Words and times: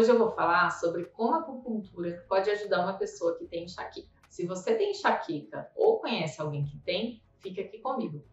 Hoje 0.00 0.12
eu 0.12 0.18
vou 0.18 0.30
falar 0.30 0.70
sobre 0.70 1.04
como 1.04 1.34
a 1.34 1.40
acupuntura 1.40 2.24
pode 2.26 2.48
ajudar 2.48 2.84
uma 2.84 2.94
pessoa 2.94 3.36
que 3.36 3.44
tem 3.44 3.64
enxaqueca. 3.64 4.08
Se 4.30 4.46
você 4.46 4.74
tem 4.74 4.92
enxaqueca 4.92 5.70
ou 5.76 5.98
conhece 5.98 6.40
alguém 6.40 6.64
que 6.64 6.78
tem, 6.78 7.22
fica 7.38 7.60
aqui 7.60 7.80
comigo. 7.80 8.24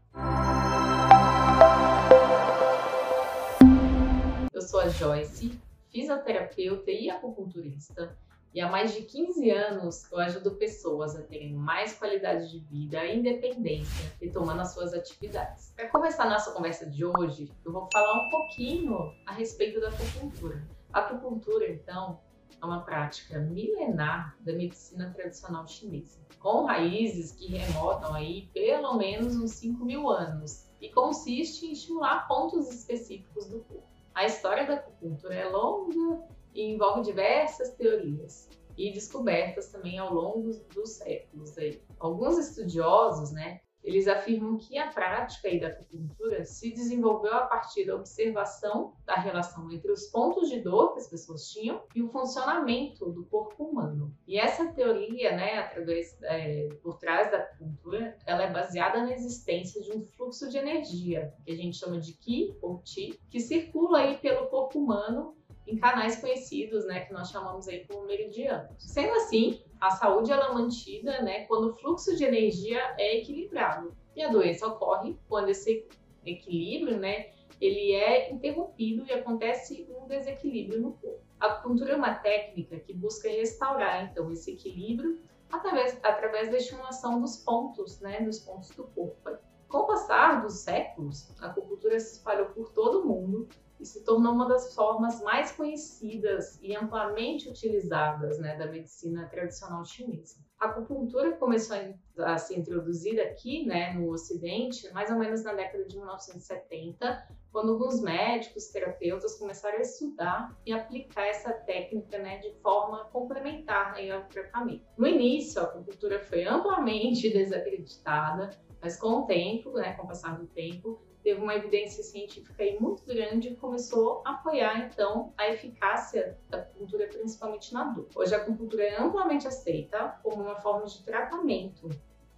Eu 4.53 4.61
sou 4.61 4.79
a 4.79 4.88
Joyce, 4.88 5.59
fisioterapeuta 5.91 6.89
e 6.89 7.09
acupunturista, 7.09 8.18
e 8.54 8.62
há 8.62 8.72
mais 8.72 8.94
de 8.94 9.02
15 9.02 9.52
anos 9.52 10.10
eu 10.10 10.20
ajudo 10.20 10.56
pessoas 10.56 11.18
a 11.18 11.22
terem 11.22 11.54
mais 11.54 11.92
qualidade 11.92 12.49
de 12.49 12.60
vida 12.60 13.04
e 13.04 13.20
independência 13.20 14.13
retomando 14.22 14.62
as 14.62 14.74
suas 14.74 14.94
atividades. 14.94 15.74
Para 15.76 15.90
começar 15.90 16.23
a 16.23 16.30
nossa 16.30 16.52
conversa 16.52 16.90
de 16.90 17.04
hoje, 17.04 17.52
eu 17.66 17.73
vou 17.73 17.90
falar 17.91 18.26
um 18.26 18.30
pouquinho 18.30 19.13
a 19.26 19.34
respeito 19.34 19.81
da 19.81 19.90
acupuntura. 19.90 20.77
A 20.94 20.99
acupuntura, 20.99 21.70
então, 21.70 22.20
é 22.62 22.66
uma 22.66 22.81
prática 22.81 23.40
milenar 23.40 24.35
da 24.41 24.53
medicina 24.53 25.13
tradicional 25.16 25.67
chinesa, 25.67 26.20
com 26.39 26.66
raízes 26.66 27.31
que 27.34 27.48
remontam 27.48 28.13
aí 28.13 28.49
pelo 28.53 28.97
menos 28.97 29.35
uns 29.35 29.52
5 29.52 29.84
mil 29.85 30.09
anos 30.09 30.67
e 30.81 30.89
consiste 30.89 31.66
em 31.66 31.71
estimular 31.71 32.27
pontos 32.27 32.70
específicos 32.70 33.47
do 33.47 33.59
corpo. 33.61 33.88
A 34.13 34.25
história 34.25 34.66
da 34.66 34.75
acupuntura 34.75 35.35
é 35.35 35.47
longa 35.47 36.23
e 36.53 36.73
envolve 36.73 37.02
diversas 37.02 37.75
teorias 37.75 38.49
e 38.75 38.91
descobertas 38.91 39.72
também 39.72 39.97
ao 39.99 40.13
longo 40.13 40.52
dos 40.73 40.89
séculos. 40.91 41.58
Aí. 41.58 41.81
Alguns 41.99 42.38
estudiosos, 42.38 43.31
né, 43.31 43.61
eles 43.87 44.05
afirmam 44.05 44.57
que 44.57 44.77
a 44.77 44.91
prática 44.91 45.49
da 45.61 45.67
acupuntura 45.67 46.43
se 46.43 46.73
desenvolveu 46.73 47.33
a 47.33 47.45
partir 47.45 47.85
da 47.85 47.95
observação 47.95 48.93
da 49.05 49.15
relação 49.15 49.71
entre 49.71 49.89
os 49.89 50.07
pontos 50.07 50.49
de 50.49 50.59
dor 50.59 50.91
que 50.91 50.99
as 50.99 51.09
pessoas 51.09 51.49
tinham 51.49 51.81
e 51.95 52.03
o 52.03 52.09
funcionamento 52.09 53.09
do 53.09 53.23
corpo 53.23 53.63
humano. 53.63 54.13
E 54.27 54.37
essa 54.37 54.67
teoria, 54.73 55.37
né, 55.37 55.59
através, 55.59 56.21
é, 56.23 56.67
por 56.83 56.97
trás 56.97 57.31
da 57.31 57.38
acupuntura, 57.38 58.17
ela 58.25 58.44
é 58.44 58.52
baseada 58.52 59.02
na 59.02 59.13
existência 59.13 59.81
de 59.81 59.94
um 59.94 60.03
fluxo 60.03 60.49
de 60.49 60.57
energia, 60.57 61.33
que 61.45 61.51
a 61.53 61.55
gente 61.55 61.77
chama 61.77 61.97
de 61.97 62.11
Qi 62.11 62.57
ou 62.61 62.79
Qi, 62.79 63.17
que 63.29 63.39
circula 63.39 63.99
aí 63.99 64.17
pelo 64.17 64.47
corpo 64.47 64.79
humano 64.79 65.33
em 65.67 65.77
canais 65.77 66.19
conhecidos, 66.19 66.85
né, 66.85 67.01
que 67.01 67.13
nós 67.13 67.29
chamamos 67.29 67.67
aí 67.67 67.85
como 67.85 68.05
meridianos. 68.05 68.71
Sendo 68.77 69.13
assim, 69.15 69.61
a 69.79 69.91
saúde 69.91 70.31
ela 70.31 70.47
é 70.47 70.53
mantida, 70.53 71.21
né, 71.21 71.45
quando 71.45 71.69
o 71.69 71.73
fluxo 71.73 72.15
de 72.15 72.23
energia 72.23 72.79
é 72.97 73.17
equilibrado. 73.17 73.95
E 74.15 74.23
a 74.23 74.29
doença 74.29 74.65
ocorre 74.65 75.15
quando 75.27 75.49
esse 75.49 75.85
equilíbrio, 76.25 76.97
né, 76.97 77.31
ele 77.59 77.93
é 77.93 78.31
interrompido 78.31 79.05
e 79.05 79.13
acontece 79.13 79.88
um 79.89 80.07
desequilíbrio 80.07 80.81
no 80.81 80.93
corpo. 80.93 81.21
A 81.39 81.47
acupuntura 81.47 81.93
é 81.93 81.95
uma 81.95 82.15
técnica 82.15 82.79
que 82.79 82.93
busca 82.93 83.29
restaurar 83.29 84.09
então 84.09 84.31
esse 84.31 84.51
equilíbrio 84.51 85.19
através, 85.51 85.99
através 86.03 86.49
da 86.49 86.57
estimulação 86.57 87.21
dos 87.21 87.38
pontos, 87.38 87.99
né, 87.99 88.21
dos 88.21 88.39
pontos 88.39 88.69
do 88.71 88.85
corpo. 88.85 89.38
Com 89.67 89.79
o 89.79 89.85
passar 89.85 90.41
dos 90.41 90.59
séculos, 90.59 91.29
a 91.41 91.47
acupuntura 91.47 91.99
se 91.99 92.17
espalhou 92.17 92.47
por 92.47 92.71
todo 92.71 93.01
o 93.01 93.05
mundo 93.05 93.47
e 93.80 93.86
se 93.86 94.03
tornou 94.03 94.33
uma 94.33 94.47
das 94.47 94.73
formas 94.73 95.22
mais 95.22 95.52
conhecidas 95.52 96.59
e 96.61 96.75
amplamente 96.75 97.50
utilizadas 97.50 98.39
né, 98.39 98.58
da 98.58 98.67
medicina 98.67 99.28
tradicional 99.28 99.86
chinesa. 99.86 100.36
A 100.59 100.67
acupuntura 100.67 101.34
começou 101.34 101.78
a 102.17 102.38
ser 102.38 102.58
introduzida 102.58 103.22
aqui 103.22 103.66
né, 103.66 103.94
no 103.94 104.11
Ocidente 104.11 104.92
mais 104.92 105.11
ou 105.11 105.17
menos 105.17 105.44
na 105.44 105.53
década 105.53 105.86
de 105.86 105.95
1970, 105.95 107.28
quando 107.52 107.73
alguns 107.73 108.02
médicos, 108.02 108.67
terapeutas 108.67 109.38
começaram 109.38 109.78
a 109.78 109.81
estudar 109.81 110.58
e 110.66 110.73
aplicar 110.73 111.28
essa 111.28 111.53
técnica 111.53 112.17
né, 112.17 112.39
de 112.39 112.52
forma 112.62 113.06
complementar 113.06 113.94
aí, 113.94 114.12
ao 114.12 114.25
tratamento. 114.25 114.86
No 114.97 115.08
início, 115.08 115.62
a 115.62 115.66
acupuntura 115.66 116.19
foi 116.19 116.44
amplamente 116.45 117.30
desacreditada, 117.34 118.50
mas 118.81 118.97
com 118.97 119.22
o 119.22 119.25
tempo, 119.25 119.72
né, 119.74 119.94
com 119.94 120.03
o 120.03 120.07
passar 120.07 120.38
do 120.38 120.47
tempo, 120.47 121.00
teve 121.24 121.41
uma 121.41 121.56
evidência 121.56 122.03
científica 122.03 122.63
aí 122.63 122.79
muito 122.79 123.03
grande 123.06 123.50
e 123.50 123.56
começou 123.56 124.22
a 124.25 124.31
apoiar 124.31 124.88
então 124.88 125.34
a 125.38 125.50
eficácia 125.50 126.38
da 126.50 126.59
acupuntura, 126.59 127.07
principalmente 127.07 127.74
na 127.74 127.84
dor. 127.85 128.07
Hoje 128.16 128.34
a 128.34 128.38
acupuntura 128.38 128.84
é 128.84 129.01
amplamente 129.01 129.47
aceita 129.47 130.19
como 130.24 130.41
uma 130.41 130.56
forma 130.56 130.85
de 130.85 131.03
tratamento 131.03 131.90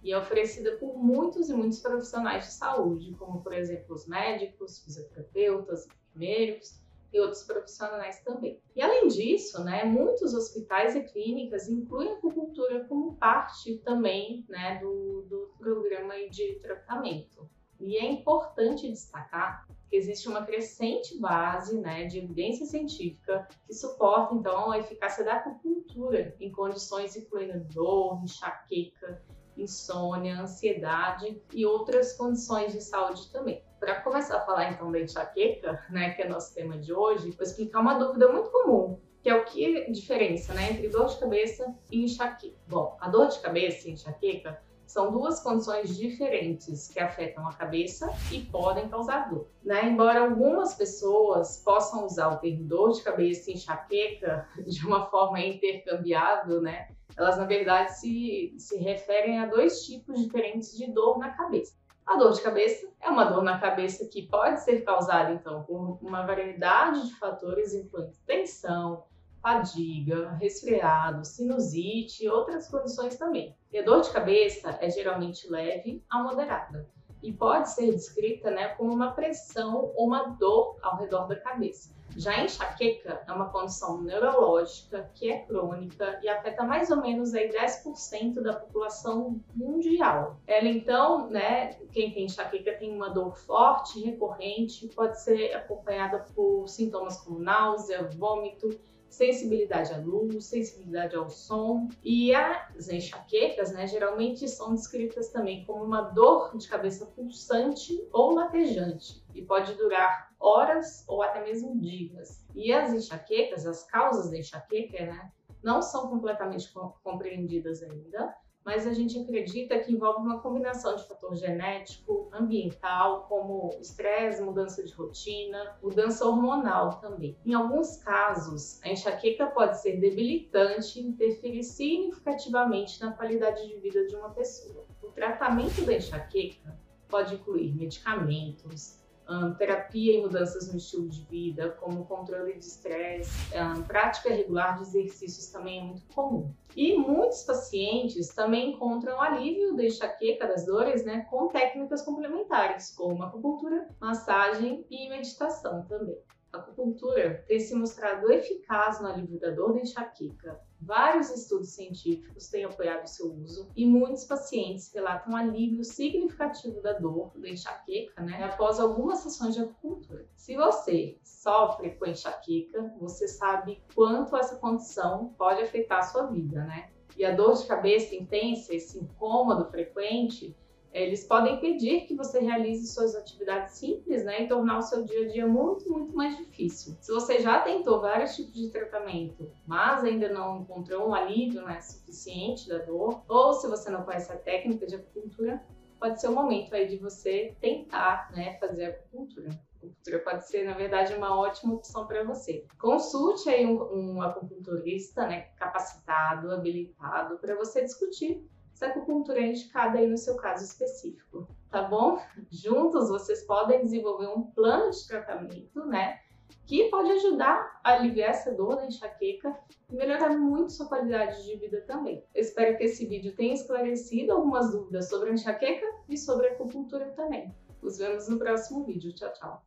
e 0.02 0.12
é 0.12 0.18
oferecida 0.18 0.76
por 0.76 0.96
muitos 0.96 1.48
e 1.50 1.52
muitos 1.52 1.78
profissionais 1.78 2.46
de 2.46 2.52
saúde, 2.52 3.14
como 3.18 3.42
por 3.42 3.52
exemplo 3.52 3.94
os 3.94 4.06
médicos, 4.06 4.80
fisioterapeutas, 4.80 5.86
enfermeiros 5.86 6.79
e 7.12 7.20
outros 7.20 7.42
profissionais 7.42 8.20
também. 8.22 8.60
E 8.74 8.82
além 8.82 9.08
disso, 9.08 9.62
né, 9.64 9.84
muitos 9.84 10.34
hospitais 10.34 10.94
e 10.94 11.02
clínicas 11.02 11.68
incluem 11.68 12.10
a 12.10 12.14
acupuntura 12.14 12.84
como 12.84 13.16
parte 13.16 13.78
também 13.78 14.44
né, 14.48 14.78
do, 14.78 15.26
do 15.28 15.54
programa 15.58 16.14
de 16.30 16.54
tratamento. 16.60 17.48
E 17.80 17.96
é 17.96 18.04
importante 18.04 18.88
destacar 18.88 19.66
que 19.88 19.96
existe 19.96 20.28
uma 20.28 20.44
crescente 20.44 21.18
base 21.18 21.80
né, 21.80 22.04
de 22.04 22.18
evidência 22.18 22.64
científica 22.64 23.48
que 23.66 23.74
suporta, 23.74 24.34
então, 24.34 24.70
a 24.70 24.78
eficácia 24.78 25.24
da 25.24 25.34
acupuntura 25.34 26.36
em 26.38 26.52
condições 26.52 27.16
incluindo 27.16 27.58
dor, 27.74 28.22
enxaqueca, 28.22 29.20
insônia, 29.56 30.40
ansiedade 30.40 31.42
e 31.52 31.66
outras 31.66 32.16
condições 32.16 32.72
de 32.72 32.80
saúde 32.80 33.32
também. 33.32 33.64
Para 33.90 34.02
começar 34.02 34.36
a 34.36 34.40
falar, 34.42 34.70
então, 34.70 34.92
da 34.92 35.00
enxaqueca, 35.00 35.84
né, 35.90 36.10
que 36.10 36.22
é 36.22 36.28
nosso 36.28 36.54
tema 36.54 36.78
de 36.78 36.92
hoje, 36.92 37.32
vou 37.32 37.42
explicar 37.42 37.80
uma 37.80 37.94
dúvida 37.94 38.30
muito 38.30 38.48
comum, 38.48 39.00
que 39.20 39.28
é 39.28 39.34
o 39.34 39.44
que 39.44 39.78
a 39.78 39.90
diferença 39.90 40.54
né, 40.54 40.70
entre 40.70 40.88
dor 40.88 41.08
de 41.08 41.18
cabeça 41.18 41.74
e 41.90 42.04
enxaqueca. 42.04 42.56
Bom, 42.68 42.96
a 43.00 43.08
dor 43.08 43.26
de 43.26 43.40
cabeça 43.40 43.88
e 43.88 43.90
enxaqueca 43.90 44.62
são 44.86 45.10
duas 45.10 45.42
condições 45.42 45.96
diferentes 45.96 46.86
que 46.86 47.00
afetam 47.00 47.48
a 47.48 47.52
cabeça 47.52 48.08
e 48.30 48.42
podem 48.42 48.88
causar 48.88 49.28
dor. 49.28 49.48
Né? 49.64 49.86
Embora 49.86 50.20
algumas 50.20 50.74
pessoas 50.74 51.60
possam 51.64 52.06
usar 52.06 52.28
o 52.28 52.36
termo 52.38 52.62
dor 52.68 52.92
de 52.92 53.02
cabeça 53.02 53.50
e 53.50 53.54
enxaqueca 53.54 54.48
de 54.64 54.86
uma 54.86 55.06
forma 55.06 55.40
intercambiável, 55.40 56.62
né? 56.62 56.90
elas 57.16 57.36
na 57.36 57.44
verdade 57.44 57.98
se, 57.98 58.54
se 58.56 58.76
referem 58.76 59.40
a 59.40 59.46
dois 59.46 59.84
tipos 59.84 60.22
diferentes 60.22 60.76
de 60.76 60.86
dor 60.92 61.18
na 61.18 61.30
cabeça. 61.30 61.80
A 62.06 62.16
dor 62.16 62.32
de 62.32 62.42
cabeça 62.42 62.88
é 63.00 63.08
uma 63.08 63.24
dor 63.24 63.42
na 63.42 63.58
cabeça 63.58 64.06
que 64.06 64.26
pode 64.26 64.60
ser 64.62 64.84
causada 64.84 65.32
então 65.32 65.62
por 65.64 65.98
uma 66.02 66.26
variedade 66.26 67.06
de 67.06 67.14
fatores, 67.14 67.72
incluindo 67.72 68.12
tensão, 68.26 69.04
fadiga, 69.40 70.32
resfriado, 70.32 71.24
sinusite 71.24 72.24
e 72.24 72.28
outras 72.28 72.68
condições 72.68 73.16
também. 73.16 73.56
E 73.72 73.78
a 73.78 73.82
dor 73.82 74.00
de 74.00 74.10
cabeça 74.10 74.76
é 74.80 74.90
geralmente 74.90 75.48
leve 75.50 76.04
a 76.10 76.22
moderada 76.22 76.88
e 77.22 77.32
pode 77.32 77.70
ser 77.70 77.92
descrita 77.92 78.50
né, 78.50 78.68
como 78.68 78.92
uma 78.92 79.12
pressão 79.12 79.92
ou 79.94 80.06
uma 80.06 80.24
dor 80.28 80.76
ao 80.82 80.96
redor 80.96 81.26
da 81.26 81.36
cabeça. 81.36 81.94
Já 82.16 82.32
a 82.32 82.44
enxaqueca 82.44 83.22
é 83.26 83.32
uma 83.32 83.50
condição 83.50 84.02
neurológica 84.02 85.08
que 85.14 85.30
é 85.30 85.38
crônica 85.38 86.18
e 86.22 86.28
afeta 86.28 86.64
mais 86.64 86.90
ou 86.90 87.00
menos 87.00 87.34
aí 87.34 87.48
10% 87.50 88.42
da 88.42 88.54
população 88.54 89.40
mundial. 89.54 90.36
Ela 90.46 90.68
então, 90.68 91.28
né, 91.28 91.74
quem 91.92 92.12
tem 92.12 92.24
enxaqueca 92.24 92.72
tem 92.74 92.92
uma 92.92 93.10
dor 93.10 93.36
forte, 93.36 94.00
recorrente, 94.00 94.88
pode 94.88 95.20
ser 95.20 95.54
acompanhada 95.54 96.24
por 96.34 96.66
sintomas 96.66 97.20
como 97.20 97.38
náusea, 97.38 98.08
vômito 98.16 98.68
sensibilidade 99.10 99.92
à 99.92 99.98
luz, 99.98 100.46
sensibilidade 100.46 101.16
ao 101.16 101.28
som. 101.28 101.88
E 102.02 102.34
as 102.34 102.88
enxaquecas, 102.88 103.72
né, 103.72 103.86
geralmente 103.86 104.48
são 104.48 104.74
descritas 104.74 105.28
também 105.28 105.64
como 105.64 105.84
uma 105.84 106.02
dor 106.02 106.56
de 106.56 106.68
cabeça 106.68 107.04
pulsante 107.06 108.08
ou 108.12 108.32
latejante 108.32 109.22
e 109.34 109.42
pode 109.42 109.74
durar 109.74 110.30
horas 110.38 111.04
ou 111.06 111.22
até 111.22 111.44
mesmo 111.44 111.78
dias. 111.78 112.46
E 112.54 112.72
as 112.72 112.94
enxaquecas, 112.94 113.66
as 113.66 113.84
causas 113.84 114.30
da 114.30 114.38
enxaqueca, 114.38 115.04
né, 115.04 115.32
não 115.62 115.82
são 115.82 116.08
completamente 116.08 116.72
compreendidas 117.02 117.82
ainda, 117.82 118.34
mas 118.64 118.86
a 118.86 118.92
gente 118.92 119.18
acredita 119.18 119.78
que 119.78 119.92
envolve 119.92 120.20
uma 120.20 120.40
combinação 120.40 120.94
de 120.96 121.06
fator 121.06 121.34
genético, 121.34 122.28
ambiental, 122.32 123.26
como 123.28 123.70
estresse, 123.80 124.42
mudança 124.42 124.82
de 124.84 124.92
rotina, 124.92 125.76
mudança 125.82 126.26
hormonal 126.26 127.00
também. 127.00 127.36
Em 127.44 127.54
alguns 127.54 127.96
casos, 127.96 128.82
a 128.82 128.88
enxaqueca 128.90 129.46
pode 129.46 129.80
ser 129.80 129.98
debilitante 129.98 131.00
e 131.00 131.06
interferir 131.06 131.62
significativamente 131.62 133.00
na 133.00 133.12
qualidade 133.12 133.66
de 133.66 133.76
vida 133.80 134.06
de 134.06 134.14
uma 134.14 134.30
pessoa. 134.30 134.86
O 135.02 135.08
tratamento 135.08 135.82
da 135.84 135.94
enxaqueca 135.94 136.78
pode 137.08 137.34
incluir 137.34 137.74
medicamentos, 137.74 138.99
um, 139.30 139.54
terapia 139.54 140.18
e 140.18 140.20
mudanças 140.20 140.70
no 140.70 140.76
estilo 140.76 141.08
de 141.08 141.22
vida, 141.24 141.70
como 141.80 142.04
controle 142.04 142.54
de 142.54 142.64
estresse, 142.64 143.30
um, 143.56 143.82
prática 143.82 144.28
regular 144.30 144.76
de 144.76 144.82
exercícios 144.82 145.46
também 145.46 145.78
é 145.78 145.82
muito 145.82 146.02
comum. 146.14 146.52
E 146.76 146.96
muitos 146.96 147.44
pacientes 147.44 148.28
também 148.28 148.72
encontram 148.72 149.20
alívio 149.20 149.76
da 149.76 149.84
enxaqueca, 149.84 150.46
das 150.46 150.66
dores, 150.66 151.04
né, 151.04 151.26
com 151.30 151.48
técnicas 151.48 152.02
complementares, 152.02 152.90
como 152.90 153.22
acupuntura, 153.22 153.88
massagem 154.00 154.84
e 154.90 155.08
meditação 155.08 155.84
também. 155.84 156.18
A 156.52 156.58
acupuntura 156.58 157.44
tem 157.46 157.60
se 157.60 157.74
mostrado 157.76 158.30
eficaz 158.32 159.00
no 159.00 159.06
alívio 159.06 159.38
da 159.38 159.50
dor 159.50 159.72
da 159.72 159.80
enxaqueca. 159.80 160.60
Vários 160.80 161.30
estudos 161.30 161.68
científicos 161.68 162.48
têm 162.48 162.64
apoiado 162.64 163.06
seu 163.06 163.32
uso 163.32 163.68
e 163.76 163.86
muitos 163.86 164.24
pacientes 164.24 164.92
relatam 164.92 165.36
alívio 165.36 165.84
significativo 165.84 166.80
da 166.80 166.94
dor 166.94 167.30
da 167.36 167.48
enxaqueca 167.48 168.20
né, 168.22 168.42
após 168.42 168.80
algumas 168.80 169.18
sessões 169.18 169.54
de 169.54 169.62
acupuntura. 169.62 170.26
Se 170.34 170.56
você 170.56 171.18
sofre 171.22 171.90
com 171.90 172.06
enxaqueca, 172.06 172.94
você 172.98 173.28
sabe 173.28 173.80
quanto 173.94 174.36
essa 174.36 174.56
condição 174.56 175.32
pode 175.38 175.62
afetar 175.62 176.00
a 176.00 176.04
sua 176.04 176.26
vida, 176.26 176.64
né? 176.64 176.90
E 177.16 177.24
a 177.24 177.34
dor 177.34 177.54
de 177.54 177.66
cabeça 177.66 178.14
intensa, 178.14 178.74
esse 178.74 178.98
incômodo 178.98 179.66
frequente, 179.70 180.56
eles 180.92 181.24
podem 181.24 181.60
pedir 181.60 182.06
que 182.06 182.14
você 182.14 182.40
realize 182.40 182.86
suas 182.92 183.14
atividades 183.14 183.74
simples, 183.74 184.24
né, 184.24 184.42
e 184.42 184.48
tornar 184.48 184.78
o 184.78 184.82
seu 184.82 185.04
dia 185.04 185.24
a 185.24 185.28
dia 185.28 185.46
muito, 185.46 185.90
muito 185.90 186.14
mais 186.14 186.36
difícil. 186.36 186.96
Se 187.00 187.12
você 187.12 187.40
já 187.40 187.60
tentou 187.60 188.00
vários 188.00 188.34
tipos 188.34 188.54
de 188.54 188.70
tratamento, 188.70 189.50
mas 189.66 190.02
ainda 190.04 190.28
não 190.28 190.62
encontrou 190.62 191.08
um 191.08 191.14
alívio 191.14 191.62
né, 191.62 191.80
suficiente 191.80 192.68
da 192.68 192.78
dor, 192.78 193.22
ou 193.28 193.52
se 193.52 193.68
você 193.68 193.90
não 193.90 194.02
conhece 194.02 194.32
a 194.32 194.36
técnica 194.36 194.86
de 194.86 194.96
acupuntura, 194.96 195.62
pode 195.98 196.20
ser 196.20 196.28
o 196.28 196.32
momento 196.32 196.74
aí 196.74 196.88
de 196.88 196.96
você 196.96 197.54
tentar, 197.60 198.30
né, 198.32 198.56
fazer 198.58 198.86
acupuntura. 198.86 199.50
Acupuntura 199.76 200.18
pode 200.18 200.48
ser, 200.48 200.64
na 200.64 200.74
verdade, 200.74 201.14
uma 201.14 201.38
ótima 201.38 201.74
opção 201.74 202.06
para 202.06 202.24
você. 202.24 202.66
Consulte 202.78 203.48
aí 203.48 203.64
um, 203.64 204.16
um 204.16 204.22
acupunturista, 204.22 205.26
né, 205.26 205.42
capacitado, 205.56 206.50
habilitado, 206.50 207.38
para 207.38 207.54
você 207.54 207.82
discutir 207.82 208.44
se 208.74 208.84
a 208.84 208.88
acupuntura 208.88 209.40
é 209.40 209.48
indicada 209.48 209.98
aí 209.98 210.06
no 210.06 210.16
seu 210.16 210.36
caso 210.36 210.64
específico, 210.64 211.46
tá 211.70 211.82
bom? 211.82 212.20
Juntos 212.50 213.08
vocês 213.08 213.44
podem 213.44 213.82
desenvolver 213.82 214.28
um 214.28 214.42
plano 214.42 214.90
de 214.90 215.06
tratamento, 215.06 215.84
né? 215.86 216.20
Que 216.66 216.88
pode 216.88 217.10
ajudar 217.12 217.80
a 217.82 217.94
aliviar 217.94 218.30
essa 218.30 218.52
dor 218.52 218.76
da 218.76 218.86
enxaqueca 218.86 219.56
e 219.90 219.94
melhorar 219.94 220.30
muito 220.30 220.72
sua 220.72 220.86
qualidade 220.86 221.44
de 221.44 221.56
vida 221.56 221.80
também. 221.82 222.24
Eu 222.34 222.42
espero 222.42 222.76
que 222.76 222.84
esse 222.84 223.06
vídeo 223.06 223.34
tenha 223.34 223.54
esclarecido 223.54 224.32
algumas 224.32 224.70
dúvidas 224.70 225.08
sobre 225.08 225.30
a 225.30 225.32
enxaqueca 225.32 225.86
e 226.08 226.16
sobre 226.16 226.48
a 226.48 226.52
acupuntura 226.52 227.10
também. 227.10 227.54
Nos 227.82 227.98
vemos 227.98 228.28
no 228.28 228.38
próximo 228.38 228.84
vídeo. 228.84 229.12
Tchau, 229.12 229.32
tchau! 229.32 229.64